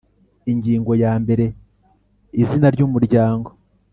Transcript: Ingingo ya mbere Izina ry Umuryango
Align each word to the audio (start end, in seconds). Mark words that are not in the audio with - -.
Ingingo 0.51 0.91
ya 1.03 1.13
mbere 1.23 1.45
Izina 2.41 2.67
ry 2.75 2.81
Umuryango 2.87 3.49